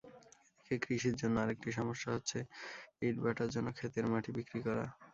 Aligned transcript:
এদিকে 0.57 0.75
কৃষির 0.83 1.15
জন্য 1.21 1.35
আরেকটি 1.39 1.69
সমস্যা 1.79 2.09
হচ্ছে, 2.15 2.37
ইটভাটার 3.01 3.49
জন্য 3.55 3.67
খেতের 3.77 4.05
মাটি 4.11 4.31
বিক্রি 4.37 4.59
করা। 4.67 4.85